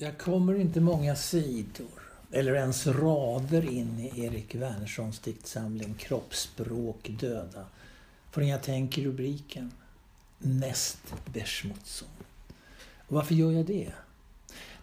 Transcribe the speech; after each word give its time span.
Jag 0.00 0.18
kommer 0.18 0.54
inte 0.54 0.80
många 0.80 1.16
sidor 1.16 1.86
eller 2.32 2.54
ens 2.54 2.86
rader 2.86 3.70
in 3.70 3.98
i 3.98 4.24
Erik 4.24 4.54
Wernerssons 4.54 5.18
diktsamling 5.18 5.94
Kroppsspråk 5.94 7.08
döda 7.08 7.66
förrän 8.30 8.48
jag 8.48 8.62
tänker 8.62 9.02
rubriken 9.02 9.72
Näst 10.38 11.14
Beschmutzung. 11.32 12.08
Och 13.06 13.14
varför 13.16 13.34
gör 13.34 13.52
jag 13.52 13.66
det? 13.66 13.92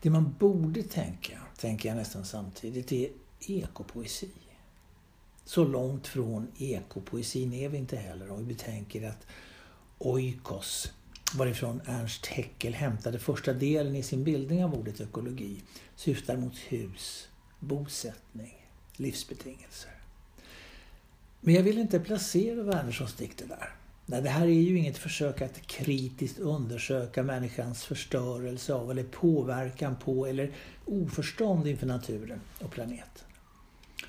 Det 0.01 0.09
man 0.09 0.35
borde 0.39 0.83
tänka, 0.83 1.39
tänker 1.57 1.89
jag 1.89 1.95
nästan 1.95 2.25
samtidigt, 2.25 2.91
är 2.91 3.09
ekopoesi. 3.39 4.31
Så 5.45 5.63
långt 5.63 6.07
från 6.07 6.47
ekopoesin 6.57 7.53
är 7.53 7.69
vi 7.69 7.77
inte 7.77 7.97
heller 7.97 8.31
om 8.31 8.37
vi 8.37 8.53
betänker 8.53 9.09
att 9.09 9.27
oikos 9.97 10.91
varifrån 11.35 11.81
Ernst 11.85 12.25
Haeckel 12.25 12.73
hämtade 12.73 13.19
första 13.19 13.53
delen 13.53 13.95
i 13.95 14.03
sin 14.03 14.23
bildning 14.23 14.63
av 14.63 14.75
ordet 14.75 15.01
ekologi, 15.01 15.61
syftar 15.95 16.37
mot 16.37 16.57
hus, 16.57 17.27
bosättning, 17.59 18.67
livsbetingelser. 18.95 19.91
Men 21.41 21.53
jag 21.53 21.63
vill 21.63 21.77
inte 21.77 21.99
placera 21.99 22.63
Wernerssons 22.63 23.13
dikter 23.13 23.47
där. 23.47 23.75
Nej, 24.05 24.21
det 24.21 24.29
här 24.29 24.45
är 24.45 24.51
ju 24.51 24.77
inget 24.77 24.97
försök 24.97 25.41
att 25.41 25.67
kritiskt 25.67 26.39
undersöka 26.39 27.23
människans 27.23 27.83
förstörelse 27.83 28.73
av 28.73 28.91
eller 28.91 29.03
påverkan 29.03 29.95
på 29.95 30.25
eller 30.25 30.51
oförstånd 30.85 31.67
inför 31.67 31.87
naturen 31.87 32.41
och 32.59 32.71
planeten. 32.71 33.25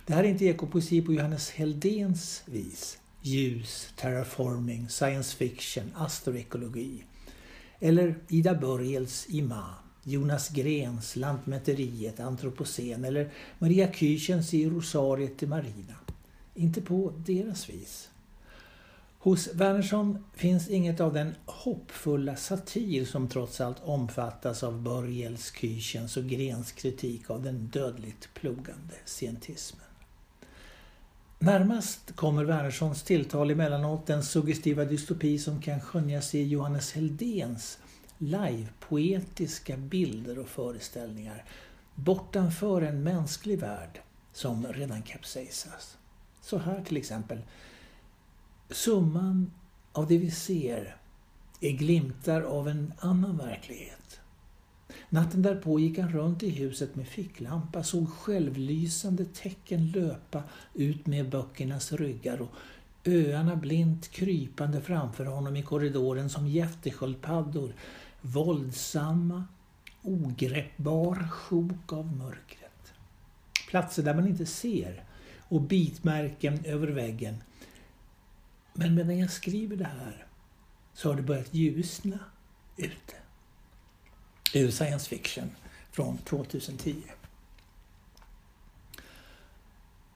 Det 0.06 0.14
här 0.14 0.24
är 0.24 0.28
inte 0.28 0.44
ekopoesi 0.44 1.02
på 1.02 1.12
Johannes 1.12 1.50
Heldens 1.50 2.42
vis. 2.46 2.98
Ljus, 3.22 3.92
terraforming, 3.96 4.88
science 4.88 5.36
fiction, 5.36 5.92
astroekologi. 5.96 7.04
Eller 7.80 8.18
Ida 8.28 8.54
Börjels 8.54 9.26
Imam, 9.28 9.74
Jonas 10.04 10.48
Grens 10.48 11.16
Lantmäteriet, 11.16 12.20
Antropocen 12.20 13.04
eller 13.04 13.30
Maria 13.58 13.92
Küchens 13.92 14.54
i 14.54 14.70
Rosariet 14.70 15.38
de 15.38 15.46
Marina. 15.46 15.94
Inte 16.54 16.80
på 16.82 17.12
deras 17.16 17.70
vis. 17.70 18.10
Hos 19.18 19.54
Wernersson 19.54 20.24
finns 20.34 20.68
inget 20.68 21.00
av 21.00 21.12
den 21.12 21.34
hoppfulla 21.44 22.36
satir 22.36 23.04
som 23.04 23.28
trots 23.28 23.60
allt 23.60 23.82
omfattas 23.84 24.62
av 24.62 24.82
Börjels, 24.82 25.52
Küchens 25.52 26.16
och 26.16 26.24
Grens 26.24 26.72
kritik 26.72 27.30
av 27.30 27.42
den 27.42 27.66
dödligt 27.66 28.28
plogande 28.34 28.94
scientismen. 29.04 29.86
Närmast 31.38 32.16
kommer 32.16 32.44
Wernerssons 32.44 33.02
tilltal 33.02 33.50
emellanåt 33.50 34.06
den 34.06 34.22
suggestiva 34.22 34.84
dystopi 34.84 35.38
som 35.38 35.62
kan 35.62 35.80
skönjas 35.80 36.34
i 36.34 36.42
Johannes 36.42 36.92
Heldens 36.92 37.78
live-poetiska 38.18 39.76
bilder 39.76 40.38
och 40.38 40.48
föreställningar 40.48 41.44
bortanför 41.94 42.82
en 42.82 43.02
mänsklig 43.02 43.58
värld 43.58 44.00
som 44.32 44.66
redan 44.66 45.02
kapsejsas. 45.02 45.98
Så 46.40 46.58
här 46.58 46.84
till 46.84 46.96
exempel. 46.96 47.42
Summan 48.70 49.52
av 49.92 50.06
det 50.06 50.18
vi 50.18 50.30
ser 50.30 50.96
är 51.60 51.70
glimtar 51.70 52.42
av 52.42 52.68
en 52.68 52.92
annan 52.98 53.36
verklighet. 53.36 54.20
Natten 55.08 55.42
därpå 55.42 55.80
gick 55.80 55.98
han 55.98 56.12
runt 56.12 56.42
i 56.42 56.50
huset 56.50 56.96
med 56.96 57.08
ficklampa, 57.08 57.82
såg 57.82 58.10
självlysande 58.10 59.24
tecken 59.24 59.90
löpa 59.90 60.42
ut 60.74 61.06
med 61.06 61.30
böckernas 61.30 61.92
ryggar 61.92 62.42
och 62.42 62.54
öarna 63.04 63.56
blint 63.56 64.08
krypande 64.08 64.80
framför 64.80 65.24
honom 65.24 65.56
i 65.56 65.62
korridoren 65.62 66.30
som 66.30 66.48
jättesköldpaddor, 66.48 67.74
våldsamma, 68.20 69.44
ogreppbar 70.02 71.28
sjok 71.28 71.92
av 71.92 72.16
mörkret. 72.16 72.92
Platser 73.68 74.02
där 74.02 74.14
man 74.14 74.28
inte 74.28 74.46
ser 74.46 75.04
och 75.48 75.60
bitmärken 75.60 76.64
över 76.64 76.86
väggen. 76.86 77.36
Men 78.74 78.94
medan 78.94 79.18
jag 79.18 79.30
skriver 79.30 79.76
det 79.76 79.84
här 79.84 80.26
så 80.94 81.08
har 81.08 81.16
det 81.16 81.22
börjat 81.22 81.54
ljusna 81.54 82.18
ute 82.76 83.14
ur 84.58 84.70
science 84.70 85.08
fiction 85.08 85.50
från 85.92 86.18
2010. 86.18 86.94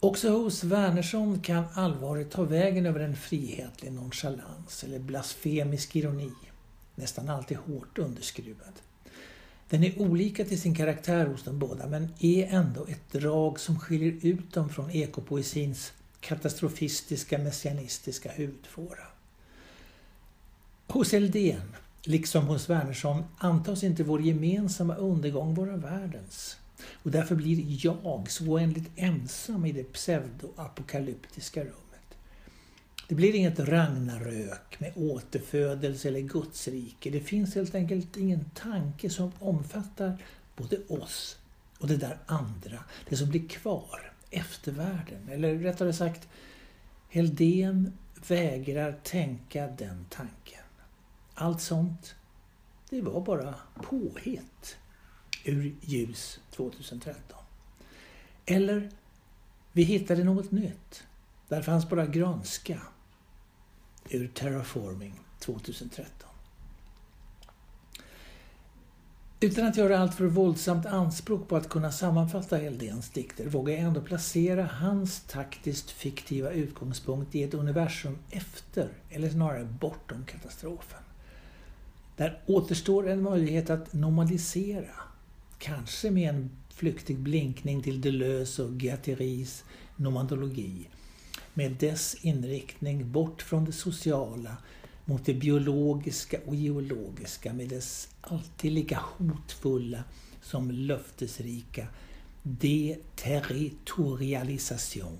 Också 0.00 0.30
hos 0.30 0.64
Wernersson 0.64 1.40
kan 1.40 1.64
allvaret 1.74 2.30
ta 2.30 2.42
vägen 2.42 2.86
över 2.86 3.00
en 3.00 3.16
frihetlig 3.16 3.92
nonchalans 3.92 4.84
eller 4.84 4.98
blasfemisk 4.98 5.96
ironi, 5.96 6.32
nästan 6.94 7.28
alltid 7.28 7.56
hårt 7.56 7.98
underskruvad. 7.98 8.72
Den 9.68 9.84
är 9.84 9.98
olika 9.98 10.44
till 10.44 10.60
sin 10.60 10.74
karaktär 10.74 11.26
hos 11.26 11.44
de 11.44 11.58
båda 11.58 11.86
men 11.86 12.08
är 12.18 12.46
ändå 12.46 12.86
ett 12.86 13.12
drag 13.12 13.60
som 13.60 13.80
skiljer 13.80 14.18
ut 14.22 14.52
dem 14.52 14.68
från 14.68 14.90
ekopoesins 14.90 15.92
katastrofistiska 16.20 17.38
messianistiska 17.38 18.32
hudfåra. 18.36 19.06
Hos 20.86 21.14
Eldén 21.14 21.76
liksom 22.04 22.46
hos 22.46 22.70
Wernersson, 22.70 23.24
antas 23.38 23.84
inte 23.84 24.04
vår 24.04 24.22
gemensamma 24.22 24.94
undergång 24.94 25.54
vara 25.54 25.76
världens. 25.76 26.56
Och 26.92 27.10
därför 27.10 27.34
blir 27.34 27.86
jag 27.86 28.30
så 28.30 28.44
oändligt 28.44 28.90
ensam 28.96 29.66
i 29.66 29.72
det 29.72 29.92
pseudoapokalyptiska 29.92 31.60
rummet. 31.60 31.76
Det 33.08 33.14
blir 33.14 33.34
inget 33.34 33.58
Ragnarök 33.58 34.80
med 34.80 34.92
återfödelse 34.96 36.08
eller 36.08 36.20
gudsrike. 36.20 37.10
Det 37.10 37.20
finns 37.20 37.54
helt 37.54 37.74
enkelt 37.74 38.16
ingen 38.16 38.44
tanke 38.54 39.10
som 39.10 39.32
omfattar 39.38 40.18
både 40.56 40.78
oss 40.88 41.36
och 41.78 41.88
det 41.88 41.96
där 41.96 42.18
andra, 42.26 42.84
det 43.08 43.16
som 43.16 43.28
blir 43.28 43.48
kvar, 43.48 44.12
eftervärlden. 44.30 45.28
Eller 45.30 45.54
rättare 45.54 45.92
sagt, 45.92 46.28
Heldén 47.08 47.92
vägrar 48.28 49.00
tänka 49.02 49.66
den 49.66 50.06
tanken. 50.08 50.59
Allt 51.40 51.60
sånt, 51.60 52.14
det 52.90 53.00
var 53.00 53.20
bara 53.20 53.54
påhitt 53.74 54.76
ur 55.44 55.74
ljus 55.80 56.40
2013. 56.50 57.38
Eller, 58.46 58.90
vi 59.72 59.82
hittade 59.82 60.24
något 60.24 60.50
nytt. 60.50 61.04
Där 61.48 61.62
fanns 61.62 61.88
bara 61.88 62.06
grönska 62.06 62.80
ur 64.10 64.28
Terraforming 64.28 65.20
2013. 65.38 66.28
Utan 69.40 69.66
att 69.66 69.76
göra 69.76 69.98
allt 69.98 70.14
för 70.14 70.24
våldsamt 70.24 70.86
anspråk 70.86 71.48
på 71.48 71.56
att 71.56 71.68
kunna 71.68 71.92
sammanfatta 71.92 72.60
Eldéns 72.60 73.10
dikter 73.10 73.46
vågar 73.46 73.74
jag 73.74 73.82
ändå 73.82 74.00
placera 74.00 74.64
hans 74.64 75.20
taktiskt 75.20 75.90
fiktiva 75.90 76.50
utgångspunkt 76.50 77.34
i 77.34 77.42
ett 77.42 77.54
universum 77.54 78.18
efter, 78.30 78.88
eller 79.10 79.30
snarare 79.30 79.64
bortom 79.64 80.24
katastrofen. 80.24 81.00
Där 82.20 82.38
återstår 82.46 83.08
en 83.08 83.22
möjlighet 83.22 83.70
att 83.70 83.92
normalisera. 83.92 84.94
Kanske 85.58 86.10
med 86.10 86.28
en 86.28 86.50
flyktig 86.68 87.18
blinkning 87.18 87.82
till 87.82 88.00
Deleuze 88.00 88.62
och 88.62 88.72
Guattieris 88.72 89.64
nomandologi. 89.96 90.88
Med 91.54 91.72
dess 91.72 92.14
inriktning 92.14 93.12
bort 93.12 93.42
från 93.42 93.64
det 93.64 93.72
sociala 93.72 94.56
mot 95.04 95.26
det 95.26 95.34
biologiska 95.34 96.38
och 96.46 96.54
geologiska 96.54 97.52
med 97.52 97.68
dess 97.68 98.08
alltid 98.20 98.72
lika 98.72 99.00
hotfulla 99.18 100.04
som 100.42 100.70
löftesrika 100.70 101.86
deterritorialisation. 102.42 105.18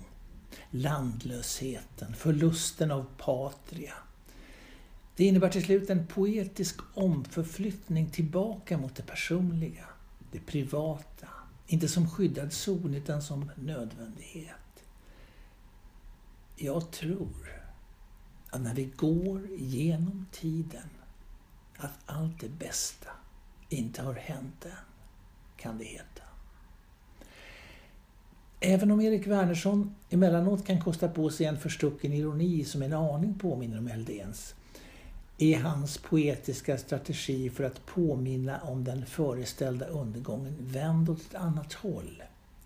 Landlösheten, 0.71 2.15
förlusten 2.15 2.91
av 2.91 3.05
patria, 3.17 3.93
det 5.21 5.25
innebär 5.25 5.49
till 5.49 5.63
slut 5.63 5.89
en 5.89 6.07
poetisk 6.07 6.79
omförflyttning 6.93 8.09
tillbaka 8.09 8.77
mot 8.77 8.95
det 8.95 9.03
personliga, 9.03 9.85
det 10.31 10.39
privata. 10.39 11.27
Inte 11.67 11.87
som 11.87 12.09
skyddad 12.09 12.53
zon 12.53 12.93
utan 12.93 13.21
som 13.21 13.51
nödvändighet. 13.55 14.83
Jag 16.55 16.91
tror 16.91 17.61
att 18.49 18.61
när 18.61 18.73
vi 18.73 18.85
går 18.95 19.47
genom 19.57 20.25
tiden 20.31 20.89
att 21.77 21.99
allt 22.05 22.39
det 22.39 22.49
bästa 22.49 23.09
inte 23.69 24.01
har 24.01 24.13
hänt 24.13 24.65
än, 24.65 24.71
kan 25.57 25.77
det 25.77 25.85
heta. 25.85 26.23
Även 28.59 28.91
om 28.91 29.01
Erik 29.01 29.27
Wernersson 29.27 29.95
emellanåt 30.09 30.65
kan 30.65 30.81
kosta 30.81 31.09
på 31.09 31.29
sig 31.29 31.45
en 31.45 31.59
förstucken 31.59 32.13
ironi 32.13 32.63
som 32.63 32.81
en 32.81 32.93
aning 32.93 33.39
påminner 33.39 33.77
om 33.77 33.87
Eldéns 33.87 34.55
är 35.41 35.59
hans 35.59 35.97
poetiska 35.97 36.77
strategi 36.77 37.49
för 37.49 37.63
att 37.63 37.85
påminna 37.85 38.61
om 38.61 38.83
den 38.83 39.05
föreställda 39.05 39.85
undergången 39.85 40.55
vänd 40.59 41.09
åt 41.09 41.21
ett 41.21 41.35
annat 41.35 41.73
håll. 41.73 42.23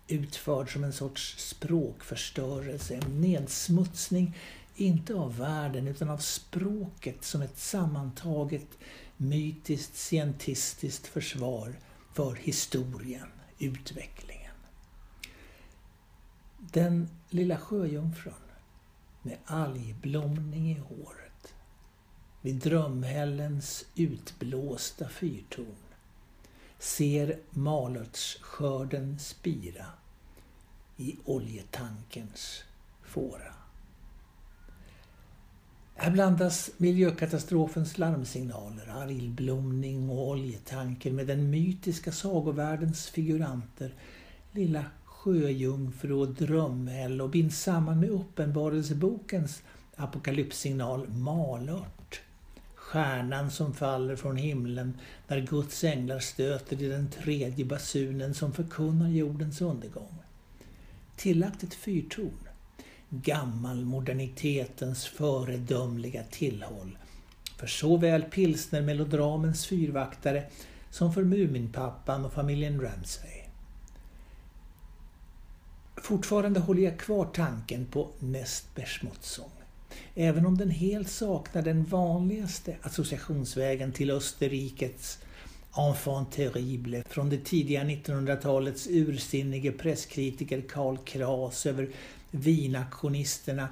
Utförd 0.08 0.72
som 0.72 0.84
en 0.84 0.92
sorts 0.92 1.34
språkförstörelse, 1.38 2.94
en 2.94 3.20
nedsmutsning, 3.20 4.36
inte 4.76 5.14
av 5.14 5.36
världen 5.38 5.88
utan 5.88 6.10
av 6.10 6.18
språket 6.18 7.24
som 7.24 7.42
ett 7.42 7.58
sammantaget 7.58 8.68
mytiskt, 9.16 9.96
scientistiskt 9.96 11.06
försvar 11.06 11.74
för 12.12 12.34
historien, 12.34 13.28
utvecklingen. 13.58 14.54
Den 16.58 17.08
lilla 17.30 17.56
sjöjungfrun 17.56 18.34
med 19.22 19.36
algblomning 19.44 20.70
i 20.70 20.78
håret 20.78 21.26
vid 22.46 22.56
drömhällens 22.56 23.84
utblåsta 23.96 25.08
fyrtorn 25.08 25.76
ser 26.78 27.38
malörtsskörden 27.50 29.18
spira 29.18 29.86
i 30.96 31.16
oljetankens 31.24 32.64
fåra. 33.02 33.54
Här 35.94 36.10
blandas 36.10 36.70
miljökatastrofens 36.76 37.98
larmsignaler, 37.98 38.88
algblomning 38.88 40.10
och 40.10 40.28
oljetanker 40.28 41.12
med 41.12 41.26
den 41.26 41.50
mytiska 41.50 42.12
sagovärldens 42.12 43.08
figuranter, 43.08 43.94
lilla 44.52 44.84
sjöjungfru 45.04 46.14
och 46.14 46.28
drömhäll 46.28 47.20
och 47.20 47.30
binds 47.30 47.62
samman 47.62 48.00
med 48.00 48.10
Uppenbarelsebokens 48.10 49.62
apokalypssignal 49.96 51.08
malört. 51.08 52.20
Stjärnan 52.96 53.50
som 53.50 53.74
faller 53.74 54.16
från 54.16 54.36
himlen 54.36 54.98
när 55.28 55.40
Guds 55.40 55.84
änglar 55.84 56.18
stöter 56.18 56.82
i 56.82 56.88
den 56.88 57.10
tredje 57.10 57.64
basunen 57.64 58.34
som 58.34 58.52
förkunnar 58.52 59.08
jordens 59.08 59.60
undergång. 59.60 60.18
Tillagt 61.16 61.62
ett 61.62 61.74
fyrtorn 61.74 62.48
gammalmodernitetens 63.08 65.06
föredömliga 65.06 66.22
tillhåll 66.30 66.98
för 67.58 67.66
såväl 67.66 68.22
pilsnermelodramens 68.22 69.66
fyrvaktare 69.66 70.44
som 70.90 71.12
för 71.12 71.24
Muminpappan 71.24 72.24
och 72.24 72.32
familjen 72.32 72.80
Ramsay. 72.80 73.42
Fortfarande 75.96 76.60
håller 76.60 76.82
jag 76.82 76.98
kvar 76.98 77.28
tanken 77.34 77.86
på 77.86 78.08
Nest 78.18 78.74
Berchmottsång. 78.74 79.55
Även 80.18 80.46
om 80.46 80.58
den 80.58 80.70
helt 80.70 81.10
saknar 81.10 81.62
den 81.62 81.84
vanligaste 81.84 82.76
associationsvägen 82.82 83.92
till 83.92 84.10
Österrikets 84.10 85.18
enfant 85.76 86.32
terrible 86.32 87.04
från 87.08 87.30
det 87.30 87.44
tidiga 87.44 87.84
1900-talets 87.84 88.86
ursinnige 88.86 89.72
presskritiker 89.72 90.62
Karl 90.68 90.96
Kras 90.96 91.66
över 91.66 91.88
vinaktionisterna 92.30 93.68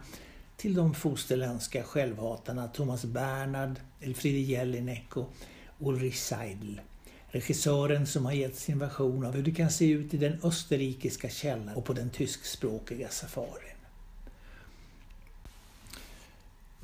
till 0.56 0.74
de 0.74 0.94
fosterländska 0.94 1.82
självhatarna 1.82 2.68
Thomas 2.68 3.04
Bernhard, 3.04 3.74
Elfriede 4.00 4.38
Jelinek 4.38 5.16
och 5.16 5.32
Ulrich 5.78 6.18
Seidel. 6.18 6.80
Regissören 7.26 8.06
som 8.06 8.24
har 8.24 8.32
gett 8.32 8.56
sin 8.56 8.78
version 8.78 9.26
av 9.26 9.34
hur 9.34 9.42
det 9.42 9.52
kan 9.52 9.70
se 9.70 9.90
ut 9.90 10.14
i 10.14 10.16
den 10.16 10.38
österrikiska 10.42 11.28
källaren 11.28 11.76
och 11.76 11.84
på 11.84 11.92
den 11.92 12.10
tyskspråkiga 12.10 13.08
safari. 13.08 13.73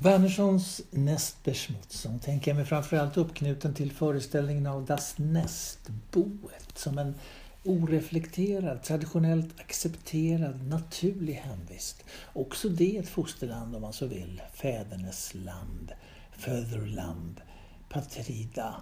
Wernerssons 0.03 0.81
Nestbeschmutzung 0.91 2.19
tänker 2.19 2.51
jag 2.51 2.55
mig 2.55 2.65
framförallt 2.65 3.17
uppknuten 3.17 3.73
till 3.73 3.91
föreställningen 3.91 4.67
av 4.67 4.85
Das 4.85 5.17
Nestboet 5.17 6.71
som 6.77 6.97
en 6.97 7.15
oreflekterad, 7.63 8.83
traditionellt 8.83 9.59
accepterad, 9.59 10.67
naturlig 10.67 11.33
hemvist. 11.33 12.03
Också 12.33 12.69
det 12.69 12.97
ett 12.97 13.09
fosterland 13.09 13.75
om 13.75 13.81
man 13.81 13.93
så 13.93 14.07
vill. 14.07 14.41
Fädernes 14.53 15.33
land, 15.33 15.91
Föderland, 16.31 17.41
Patrida. 17.89 18.75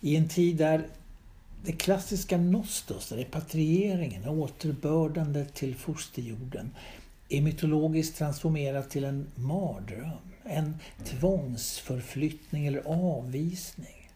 I 0.00 0.16
en 0.16 0.28
tid 0.28 0.56
där 0.56 0.86
det 1.64 1.72
klassiska 1.72 2.38
nostos, 2.38 3.12
repatrieringen, 3.12 4.28
återbördandet 4.28 5.54
till 5.54 5.76
fosterjorden, 5.76 6.70
är 7.28 7.40
mytologiskt 7.40 8.18
transformerat 8.18 8.90
till 8.90 9.04
en 9.04 9.26
mardröm, 9.34 10.31
en 10.44 10.78
tvångsförflyttning 11.04 12.66
eller 12.66 12.82
avvisning 12.86 14.10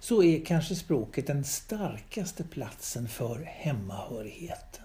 så 0.00 0.22
är 0.22 0.44
kanske 0.44 0.74
språket 0.74 1.26
den 1.26 1.44
starkaste 1.44 2.44
platsen 2.44 3.08
för 3.08 3.42
hemmahörigheten. 3.44 4.84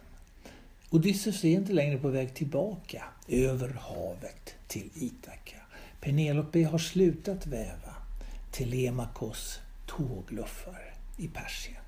Odysseus 0.90 1.44
är 1.44 1.50
inte 1.50 1.74
längre 1.74 1.98
på 1.98 2.08
väg 2.08 2.34
tillbaka 2.34 3.04
över 3.28 3.70
havet 3.70 4.56
till 4.68 4.90
Ithaka. 4.96 5.58
Penelope 6.02 6.64
har 6.64 6.78
slutat 6.78 7.48
väva. 7.48 7.96
Telemakos 8.52 9.60
tågluffar 9.88 10.94
i 11.18 11.28
Persien. 11.28 11.82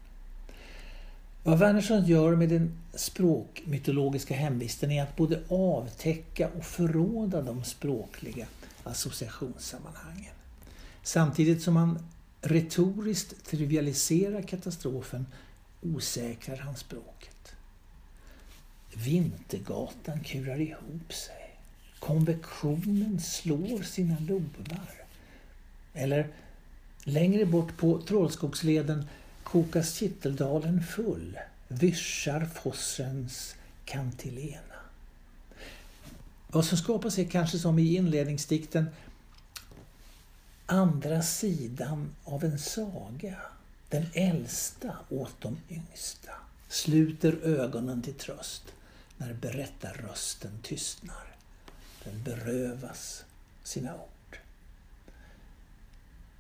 Vad 1.43 1.59
Wernersson 1.59 2.05
gör 2.05 2.35
med 2.35 2.49
den 2.49 2.77
språkmytologiska 2.93 4.35
hemvisten 4.35 4.91
är 4.91 5.03
att 5.03 5.15
både 5.15 5.39
avtäcka 5.47 6.49
och 6.57 6.65
förråda 6.65 7.41
de 7.41 7.63
språkliga 7.63 8.47
associationssammanhangen. 8.83 10.33
Samtidigt 11.03 11.61
som 11.61 11.75
han 11.75 11.99
retoriskt 12.41 13.45
trivialiserar 13.45 14.41
katastrofen 14.41 15.27
osäkrar 15.81 16.57
han 16.57 16.75
språket. 16.75 17.55
Vintergatan 18.93 20.19
kurar 20.19 20.61
ihop 20.61 21.13
sig. 21.13 21.57
Konvektionen 21.99 23.19
slår 23.19 23.81
sina 23.83 24.17
lovar. 24.19 24.91
Eller 25.93 26.27
längre 27.03 27.45
bort 27.45 27.77
på 27.77 28.01
Trollskogsleden 28.01 29.07
kokas 29.43 29.97
Kitteldalen 29.97 30.83
full. 30.83 31.37
Vyschar 31.67 32.45
fossens 32.45 33.55
kantilena. 33.85 34.72
Vad 36.53 36.65
som 36.65 36.77
skapas 36.77 37.17
är 37.19 37.23
kanske 37.23 37.59
som 37.59 37.79
i 37.79 37.95
inledningsdikten 37.95 38.89
andra 40.65 41.21
sidan 41.21 42.15
av 42.23 42.43
en 42.43 42.59
saga. 42.59 43.35
Den 43.89 44.05
äldsta 44.13 44.97
åt 45.09 45.35
de 45.41 45.57
yngsta. 45.69 46.31
Sluter 46.69 47.39
ögonen 47.43 48.01
till 48.01 48.13
tröst 48.13 48.63
när 49.17 49.33
berättarrösten 49.33 50.51
tystnar. 50.63 51.35
Den 52.03 52.23
berövas 52.23 53.23
sina 53.63 53.93
ord. 53.93 54.37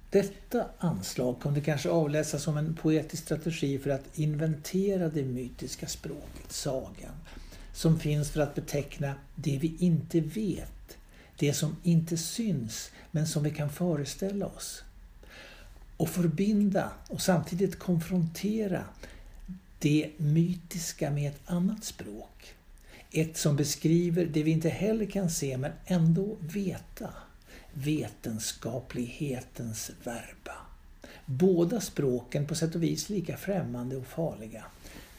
Detta 0.09 0.65
anslag 0.77 1.41
kunde 1.41 1.61
kanske 1.61 1.89
avläsas 1.89 2.43
som 2.43 2.57
en 2.57 2.75
poetisk 2.75 3.23
strategi 3.23 3.79
för 3.79 3.89
att 3.89 4.19
inventera 4.19 5.09
det 5.09 5.23
mytiska 5.23 5.87
språket, 5.87 6.51
sagan, 6.51 7.15
som 7.73 7.99
finns 7.99 8.31
för 8.31 8.41
att 8.41 8.55
beteckna 8.55 9.15
det 9.35 9.57
vi 9.57 9.75
inte 9.79 10.19
vet, 10.19 10.97
det 11.37 11.53
som 11.53 11.75
inte 11.83 12.17
syns 12.17 12.91
men 13.11 13.27
som 13.27 13.43
vi 13.43 13.51
kan 13.51 13.69
föreställa 13.69 14.45
oss. 14.45 14.83
Och 15.97 16.09
förbinda 16.09 16.91
och 17.07 17.21
samtidigt 17.21 17.79
konfrontera 17.79 18.83
det 19.79 20.11
mytiska 20.17 21.11
med 21.11 21.31
ett 21.31 21.41
annat 21.45 21.83
språk. 21.83 22.53
Ett 23.11 23.37
som 23.37 23.55
beskriver 23.55 24.25
det 24.25 24.43
vi 24.43 24.51
inte 24.51 24.69
heller 24.69 25.05
kan 25.05 25.29
se 25.29 25.57
men 25.57 25.71
ändå 25.85 26.37
veta. 26.39 27.09
Vetenskaplighetens 27.73 29.91
verba. 30.03 30.55
Båda 31.25 31.81
språken 31.81 32.47
på 32.47 32.55
sätt 32.55 32.75
och 32.75 32.83
vis 32.83 33.09
lika 33.09 33.37
främmande 33.37 33.97
och 33.97 34.07
farliga. 34.07 34.63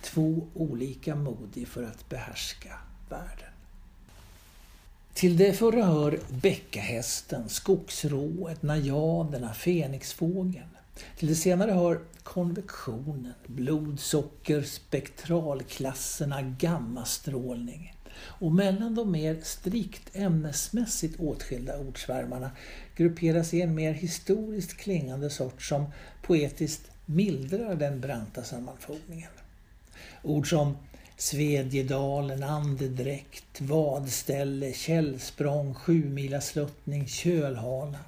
Två 0.05 0.49
olika 0.55 1.15
modi 1.15 1.67
för 1.67 1.83
att 1.83 2.09
behärska 2.09 2.79
världen. 3.09 3.55
Till 5.15 5.37
det 5.37 5.53
förra 5.53 5.85
hör 5.85 6.21
bäckahästen, 6.43 7.49
skogsrået, 7.49 8.63
najaderna, 8.63 9.55
fenixfågeln. 9.55 10.69
Till 11.19 11.29
det 11.29 11.35
senare 11.35 11.71
hör 11.71 12.01
konvektionen, 12.23 13.35
blodsocker, 13.47 14.63
spektralklasserna, 14.63 16.43
gammastrålning. 16.43 17.95
Och 18.17 18.53
mellan 18.53 18.95
de 18.95 19.11
mer 19.11 19.41
strikt 19.43 20.17
ämnesmässigt 20.17 21.21
åtskilda 21.21 21.79
ordsvärmarna 21.79 22.51
grupperas 22.97 23.55
i 23.55 23.61
en 23.61 23.75
mer 23.75 23.93
historiskt 23.93 24.77
klingande 24.77 25.31
sort 25.31 25.63
som 25.63 25.87
poetiskt 26.23 26.91
mildrar 27.07 27.75
den 27.75 28.01
branta 28.01 28.45
sammanfogningen. 28.45 29.31
Ord 30.23 30.49
som 30.49 30.77
Svedjedalen, 31.17 32.43
andedräkt, 32.43 33.61
vadställe, 33.61 34.73
källsprång, 34.73 35.75
sjumilasluttning, 35.75 37.07
kölhala. 37.07 37.99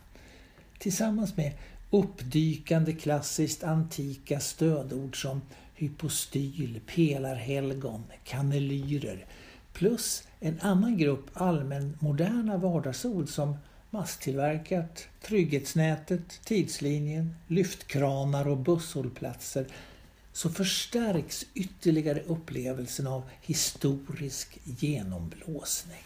Tillsammans 0.78 1.36
med 1.36 1.52
uppdykande 1.90 2.92
klassiskt 2.92 3.64
antika 3.64 4.40
stödord 4.40 5.22
som 5.22 5.40
hypostyl, 5.74 6.80
pelarhelgon, 6.94 8.02
kanelyrer 8.24 9.26
plus 9.72 10.22
en 10.40 10.60
annan 10.60 10.96
grupp 10.96 11.26
allmänmoderna 11.32 12.56
vardagsord 12.56 13.28
som 13.28 13.56
masstillverkat, 13.90 15.08
trygghetsnätet, 15.22 16.40
tidslinjen, 16.44 17.34
lyftkranar 17.46 18.48
och 18.48 18.56
busshållplatser 18.56 19.66
så 20.36 20.50
förstärks 20.50 21.46
ytterligare 21.54 22.22
upplevelsen 22.22 23.06
av 23.06 23.22
historisk 23.42 24.58
genomblåsning. 24.64 26.02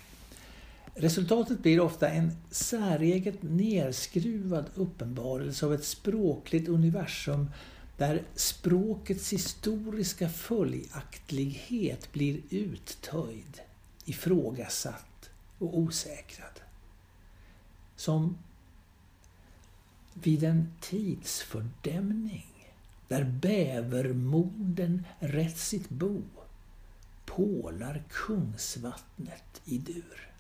Resultatet 0.94 1.58
blir 1.62 1.80
ofta 1.80 2.08
en 2.08 2.36
säreget 2.50 3.42
nerskruvad 3.42 4.64
uppenbarelse 4.74 5.66
av 5.66 5.74
ett 5.74 5.84
språkligt 5.84 6.68
universum 6.68 7.50
där 7.96 8.22
språkets 8.34 9.32
historiska 9.32 10.28
följaktlighet 10.28 12.12
blir 12.12 12.40
uttöjd, 12.50 13.60
ifrågasatt 14.04 15.30
och 15.58 15.78
osäkrad. 15.78 16.60
Som 17.96 18.38
vid 20.14 20.44
en 20.44 20.72
tidsfördämning 20.80 22.59
där 23.10 23.24
bävermorden 23.24 25.06
rätt 25.18 25.58
sitt 25.58 25.88
bo 25.88 26.22
pålar 27.26 28.02
Kungsvattnet 28.10 29.62
i 29.64 29.78
dur. 29.78 30.30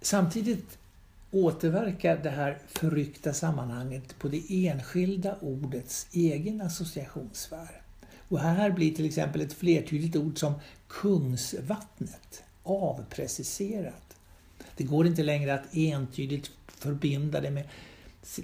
Samtidigt 0.00 0.78
återverkar 1.30 2.16
det 2.22 2.30
här 2.30 2.58
förryckta 2.66 3.32
sammanhanget 3.32 4.18
på 4.18 4.28
det 4.28 4.42
enskilda 4.48 5.36
ordets 5.40 6.06
egen 6.12 6.60
associationssfär. 6.60 7.82
Och 8.28 8.40
här 8.40 8.70
blir 8.70 8.94
till 8.94 9.06
exempel 9.06 9.40
ett 9.40 9.52
flertydigt 9.52 10.16
ord 10.16 10.38
som 10.38 10.54
Kungsvattnet 10.88 12.44
avpreciserat. 12.62 14.16
Det 14.76 14.84
går 14.84 15.06
inte 15.06 15.22
längre 15.22 15.54
att 15.54 15.76
entydigt 15.76 16.50
förbinda 16.66 17.40
det 17.40 17.50
med 17.50 17.68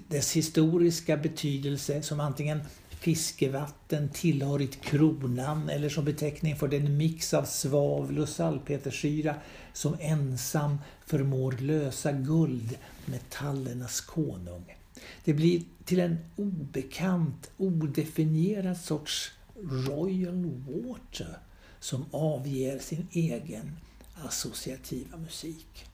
dess 0.08 0.36
historiska 0.36 1.16
betydelse 1.16 2.02
som 2.02 2.20
antingen 2.20 2.60
fiskevatten 3.02 4.08
tillhörigt 4.08 4.80
kronan 4.84 5.68
eller 5.68 5.88
som 5.88 6.04
beteckning 6.04 6.56
för 6.56 6.68
den 6.68 6.96
mix 6.96 7.34
av 7.34 7.44
svavel 7.44 8.18
och 8.18 8.28
salpetersyra 8.28 9.34
som 9.72 9.96
ensam 10.00 10.78
förmår 11.06 11.52
lösa 11.52 12.12
guld, 12.12 12.78
metallernas 13.06 14.00
konung. 14.00 14.76
Det 15.24 15.34
blir 15.34 15.62
till 15.84 16.00
en 16.00 16.18
obekant, 16.36 17.50
odefinierad 17.56 18.76
sorts 18.76 19.32
Royal 19.62 20.44
Water 20.68 21.38
som 21.80 22.04
avger 22.10 22.78
sin 22.78 23.08
egen 23.12 23.76
associativa 24.14 25.16
musik. 25.16 25.86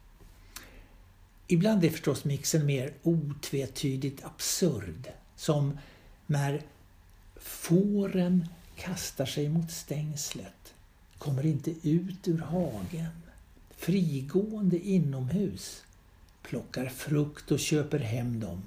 Ibland 1.50 1.84
är 1.84 1.90
förstås 1.90 2.24
mixen 2.24 2.66
mer 2.66 2.92
otvetydigt 3.02 4.24
absurd, 4.24 5.12
som 5.36 5.78
när 6.26 6.62
fåren 7.36 8.48
kastar 8.76 9.26
sig 9.26 9.48
mot 9.48 9.70
stängslet, 9.70 10.74
kommer 11.18 11.46
inte 11.46 11.70
ut 11.82 12.28
ur 12.28 12.38
hagen, 12.38 13.22
frigående 13.70 14.78
inomhus, 14.78 15.84
plockar 16.42 16.86
frukt 16.86 17.50
och 17.50 17.60
köper 17.60 17.98
hem 17.98 18.40
dem, 18.40 18.62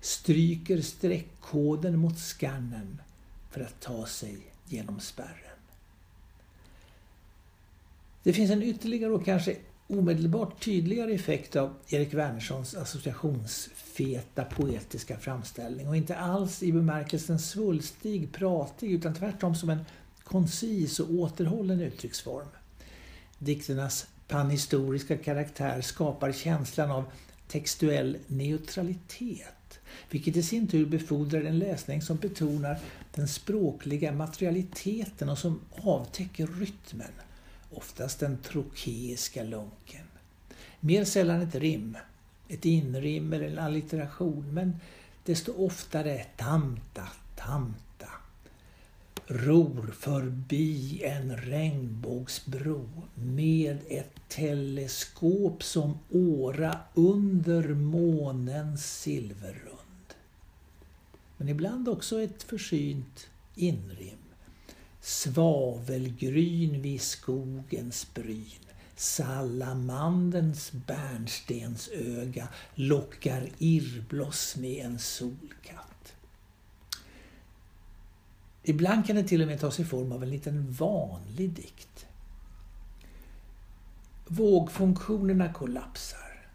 stryker 0.00 0.80
streckkoden 0.80 1.98
mot 1.98 2.18
skannen 2.18 3.00
för 3.50 3.60
att 3.60 3.80
ta 3.80 4.06
sig 4.06 4.38
genom 4.64 5.00
spärren. 5.00 5.58
Det 8.22 8.32
finns 8.32 8.50
en 8.50 8.62
ytterligare 8.62 9.12
och 9.12 9.24
kanske 9.24 9.56
omedelbart 9.88 10.64
tydligare 10.64 11.12
effekt 11.12 11.56
av 11.56 11.74
Erik 11.88 12.14
Wernerssons 12.14 12.74
associationsfeta 12.74 14.44
poetiska 14.44 15.18
framställning 15.18 15.88
och 15.88 15.96
inte 15.96 16.16
alls 16.16 16.62
i 16.62 16.72
bemärkelsen 16.72 17.38
svulstig, 17.38 18.32
pratig 18.32 18.90
utan 18.90 19.14
tvärtom 19.14 19.54
som 19.54 19.70
en 19.70 19.84
koncis 20.24 21.00
och 21.00 21.10
återhållen 21.10 21.80
uttrycksform. 21.80 22.48
Dikternas 23.38 24.06
panhistoriska 24.28 25.16
karaktär 25.16 25.80
skapar 25.80 26.32
känslan 26.32 26.90
av 26.90 27.04
textuell 27.48 28.18
neutralitet, 28.26 29.78
vilket 30.10 30.36
i 30.36 30.42
sin 30.42 30.68
tur 30.68 30.86
befordrar 30.86 31.42
en 31.42 31.58
läsning 31.58 32.02
som 32.02 32.16
betonar 32.16 32.78
den 33.14 33.28
språkliga 33.28 34.12
materialiteten 34.12 35.28
och 35.28 35.38
som 35.38 35.60
avtäcker 35.82 36.46
rytmen 36.46 37.12
oftast 37.76 38.20
den 38.20 38.38
trokeiska 38.38 39.42
lunken. 39.42 40.06
Mer 40.80 41.04
sällan 41.04 41.40
ett 41.40 41.54
rim, 41.54 41.96
ett 42.48 42.64
inrim 42.64 43.32
eller 43.32 43.48
en 43.48 43.58
allitteration, 43.58 44.54
men 44.54 44.76
desto 45.24 45.52
oftare 45.66 46.24
tamta, 46.36 47.08
tamta. 47.36 48.08
Ror 49.26 49.94
förbi 49.98 51.02
en 51.04 51.36
regnbågsbro 51.36 52.88
med 53.14 53.78
ett 53.88 54.28
teleskop 54.28 55.62
som 55.62 55.98
åra 56.10 56.78
under 56.94 57.68
månens 57.68 59.00
silverrund. 59.00 60.14
Men 61.36 61.48
ibland 61.48 61.88
också 61.88 62.22
ett 62.22 62.42
försynt 62.42 63.26
inrim 63.54 64.25
Svavelgryn 65.06 66.82
vid 66.82 67.00
skogens 67.00 68.14
bryn. 68.14 68.66
Salamandens 68.96 70.72
bärnstensöga 70.72 72.48
lockar 72.74 73.48
irrbloss 73.58 74.56
med 74.56 74.86
en 74.86 74.98
solkatt. 74.98 76.14
Ibland 78.62 79.06
kan 79.06 79.16
det 79.16 79.24
till 79.24 79.42
och 79.42 79.48
med 79.48 79.60
ta 79.60 79.70
sig 79.70 79.84
form 79.84 80.12
av 80.12 80.22
en 80.22 80.30
liten 80.30 80.72
vanlig 80.72 81.50
dikt. 81.50 82.06
Vågfunktionerna 84.26 85.52
kollapsar. 85.52 86.48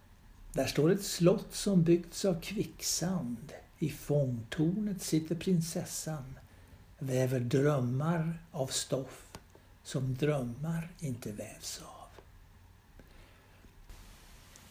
Där 0.54 0.66
står 0.66 0.92
ett 0.92 1.04
slott 1.04 1.56
som 1.56 1.84
byggts 1.84 2.26
av 2.26 2.42
kvicksand. 2.42 3.54
I 3.80 3.90
fångtornet 3.90 5.02
sitter 5.02 5.36
prinsessan 5.36 6.38
väver 7.02 7.40
drömmar 7.40 8.40
av 8.52 8.68
stoff 8.68 9.28
som 9.84 10.16
drömmar 10.16 10.90
inte 11.00 11.32
vävs 11.32 11.82
av. 11.82 12.08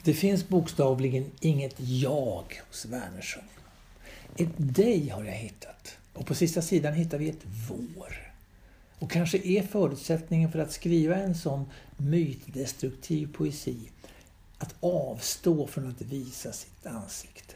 Det 0.02 0.14
finns 0.14 0.48
bokstavligen 0.48 1.30
inget 1.40 1.74
jag 1.78 2.62
hos 2.68 2.84
Wernersson. 2.84 3.44
Ett 4.36 4.52
dig 4.56 5.08
har 5.08 5.24
jag 5.24 5.32
hittat. 5.32 5.96
Och 6.12 6.26
på 6.26 6.34
sista 6.34 6.62
sidan 6.62 6.94
hittar 6.94 7.18
vi 7.18 7.28
ett 7.28 7.46
vår. 7.68 8.32
Och 8.98 9.10
kanske 9.10 9.38
är 9.38 9.62
förutsättningen 9.62 10.52
för 10.52 10.58
att 10.58 10.72
skriva 10.72 11.16
en 11.16 11.34
sån 11.34 11.70
mytdestruktiv 11.96 13.32
poesi 13.32 13.90
att 14.58 14.74
avstå 14.80 15.66
från 15.66 15.88
att 15.88 16.02
visa 16.02 16.52
sitt 16.52 16.86
ansikte. 16.86 17.54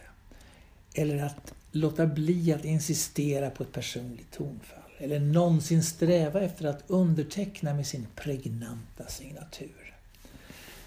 Eller 0.95 1.25
att 1.25 1.55
låta 1.73 2.07
bli 2.07 2.53
att 2.53 2.65
insistera 2.65 3.51
på 3.51 3.63
ett 3.63 3.73
personligt 3.73 4.33
tonfall. 4.33 4.79
Eller 4.99 5.21
någonsin 5.21 5.83
sträva 5.83 6.41
efter 6.41 6.67
att 6.67 6.85
underteckna 6.87 7.75
med 7.75 7.87
sin 7.87 8.07
pregnanta 8.15 9.07
signatur. 9.09 9.95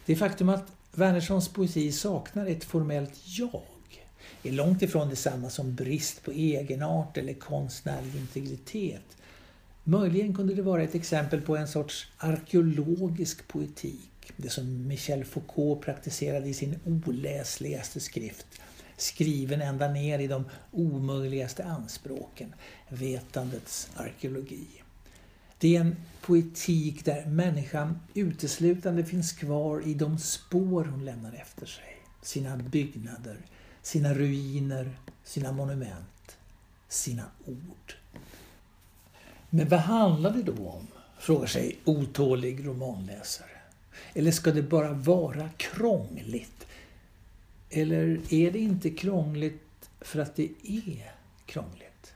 Det 0.05 0.15
faktum 0.15 0.49
att 0.49 0.71
Wernerssons 0.91 1.49
poesi 1.49 1.91
saknar 1.91 2.45
ett 2.45 2.63
formellt 2.63 3.13
jag 3.23 3.61
är 4.43 4.51
långt 4.51 4.81
ifrån 4.81 5.09
detsamma 5.09 5.49
som 5.49 5.75
brist 5.75 6.23
på 6.23 6.31
egenart 6.31 7.17
eller 7.17 7.33
konstnärlig 7.33 8.15
integritet. 8.15 9.17
Möjligen 9.83 10.35
kunde 10.35 10.55
det 10.55 10.61
vara 10.61 10.83
ett 10.83 10.95
exempel 10.95 11.41
på 11.41 11.57
en 11.57 11.67
sorts 11.67 12.07
arkeologisk 12.17 13.47
poetik, 13.47 14.33
det 14.37 14.49
som 14.49 14.87
Michel 14.87 15.25
Foucault 15.25 15.81
praktiserade 15.81 16.49
i 16.49 16.53
sin 16.53 16.79
oläsligaste 16.85 17.99
skrift 17.99 18.47
skriven 18.97 19.61
ända 19.61 19.87
ner 19.87 20.19
i 20.19 20.27
de 20.27 20.45
omöjligaste 20.71 21.63
anspråken, 21.63 22.53
vetandets 22.89 23.89
arkeologi. 23.95 24.67
Det 25.59 25.75
är 25.75 25.81
en 25.81 25.95
poetik 26.21 27.05
där 27.05 27.25
människan 27.25 27.99
uteslutande 28.13 29.05
finns 29.05 29.31
kvar 29.31 29.87
i 29.87 29.93
de 29.93 30.17
spår 30.17 30.83
hon 30.83 31.05
lämnar 31.05 31.33
efter 31.33 31.65
sig. 31.65 31.97
Sina 32.21 32.57
byggnader, 32.57 33.37
sina 33.81 34.13
ruiner, 34.13 34.97
sina 35.23 35.51
monument, 35.51 36.37
sina 36.87 37.23
ord. 37.45 37.93
Men 39.49 39.69
vad 39.69 39.79
handlar 39.79 40.31
det 40.31 40.43
då 40.43 40.69
om? 40.69 40.87
Frågar 41.19 41.47
sig 41.47 41.77
otålig 41.85 42.67
romanläsare. 42.67 43.49
Eller 44.13 44.31
ska 44.31 44.51
det 44.51 44.63
bara 44.63 44.93
vara 44.93 45.49
krångligt 45.57 46.67
eller 47.69 48.33
är 48.33 48.51
det 48.51 48.59
inte 48.59 48.89
krångligt 48.89 49.89
för 50.01 50.19
att 50.19 50.35
det 50.35 50.49
är 50.63 51.13
krångligt? 51.45 52.13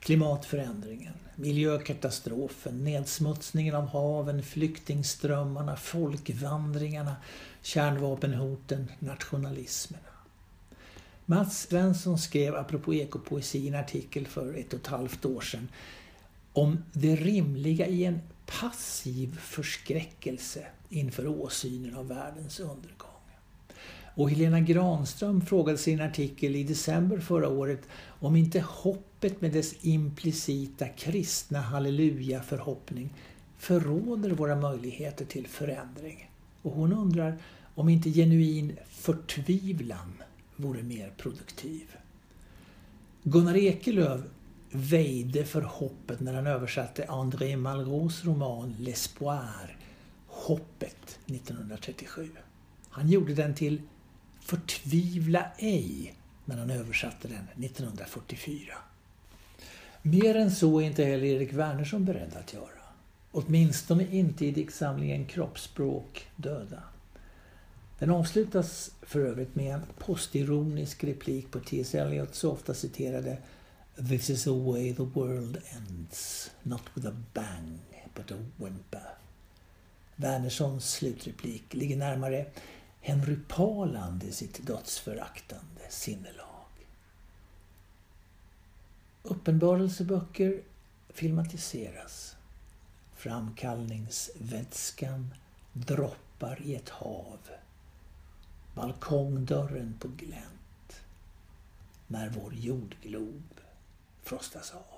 Klimatförändringen, 0.00 1.14
miljökatastrofen, 1.36 2.84
nedsmutsningen 2.84 3.74
av 3.74 3.86
haven, 3.86 4.42
flyktingströmmarna, 4.42 5.76
folkvandringarna, 5.76 7.16
kärnvapenhoten, 7.62 8.92
nationalismerna. 8.98 10.04
Mats 11.26 11.60
Svensson 11.60 12.18
skrev 12.18 12.56
apropå 12.56 12.94
ekopoesi 12.94 13.58
i 13.58 13.68
en 13.68 13.74
artikel 13.74 14.26
för 14.26 14.54
ett 14.54 14.72
och 14.72 14.80
ett 14.80 14.86
halvt 14.86 15.24
år 15.24 15.40
sedan 15.40 15.68
om 16.52 16.84
det 16.92 17.16
rimliga 17.16 17.86
i 17.86 18.04
en 18.04 18.20
passiv 18.46 19.38
förskräckelse 19.38 20.66
inför 20.88 21.26
åsynen 21.26 21.94
av 21.94 22.08
världens 22.08 22.60
undergång. 22.60 23.13
Och 24.14 24.30
Helena 24.30 24.60
Granström 24.60 25.40
frågade 25.40 25.78
sig 25.78 25.92
i 25.92 25.96
en 25.96 26.02
artikel 26.02 26.56
i 26.56 26.64
december 26.64 27.18
förra 27.18 27.48
året 27.48 27.82
om 28.06 28.36
inte 28.36 28.60
hoppet 28.60 29.40
med 29.40 29.52
dess 29.52 29.74
implicita 29.84 30.88
kristna 30.88 31.60
halleluja-förhoppning 31.60 33.10
förråder 33.58 34.30
våra 34.30 34.56
möjligheter 34.56 35.24
till 35.24 35.46
förändring. 35.46 36.30
Och 36.62 36.72
hon 36.72 36.92
undrar 36.92 37.38
om 37.74 37.88
inte 37.88 38.10
genuin 38.10 38.76
förtvivlan 38.88 40.22
vore 40.56 40.82
mer 40.82 41.12
produktiv. 41.16 41.96
Gunnar 43.22 43.56
Ekelöf 43.56 44.20
väjde 44.70 45.44
för 45.44 45.62
hoppet 45.62 46.20
när 46.20 46.34
han 46.34 46.46
översatte 46.46 47.06
André 47.08 47.56
Malraux 47.56 48.24
roman 48.24 48.76
L'Espoir, 48.78 49.76
Hoppet, 50.26 51.18
1937. 51.26 52.30
Han 52.90 53.08
gjorde 53.08 53.34
den 53.34 53.54
till 53.54 53.82
Förtvivla 54.44 55.46
ej 55.58 56.14
när 56.44 56.56
han 56.56 56.70
översatte 56.70 57.28
den 57.28 57.64
1944. 57.64 58.74
Mer 60.02 60.34
än 60.36 60.50
så 60.50 60.80
är 60.80 60.84
inte 60.84 61.04
heller 61.04 61.24
Erik 61.24 61.52
Wernersson 61.52 62.04
beredd 62.04 62.36
att 62.36 62.52
göra. 62.52 62.68
Åtminstone 63.32 64.06
inte 64.10 64.46
i 64.46 64.50
diktsamlingen 64.50 65.26
Kroppsspråk 65.26 66.26
döda. 66.36 66.82
Den 67.98 68.10
avslutas 68.10 68.90
för 69.02 69.20
övrigt 69.20 69.54
med 69.54 69.74
en 69.74 69.82
postironisk 69.98 71.04
replik 71.04 71.50
på 71.50 71.60
T.S. 71.60 71.94
Eliots 71.94 72.38
så 72.38 72.52
ofta 72.52 72.74
citerade 72.74 73.38
This 74.08 74.30
is 74.30 74.44
the 74.44 74.50
way 74.50 74.94
the 74.94 75.02
world 75.02 75.58
ends, 75.76 76.50
not 76.62 76.82
with 76.94 77.08
a 77.08 77.16
bang, 77.32 77.78
but 78.14 78.32
a 78.32 78.36
whimper. 78.56 79.08
Wernerssons 80.16 80.90
slutreplik 80.90 81.74
ligger 81.74 81.96
närmare 81.96 82.46
Henry 83.06 83.36
Paland 83.48 84.24
i 84.24 84.32
sitt 84.32 84.66
dödsföraktande 84.66 85.82
sinnelag. 85.88 86.86
Uppenbarelseböcker 89.22 90.62
filmatiseras. 91.08 92.36
Framkallningsvätskan 93.14 95.34
droppar 95.72 96.62
i 96.62 96.74
ett 96.74 96.88
hav. 96.88 97.38
Balkongdörren 98.74 99.98
på 100.00 100.08
glänt. 100.08 101.02
När 102.06 102.28
vår 102.28 102.54
jordglob 102.54 103.60
frostas 104.22 104.70
av. 104.70 104.93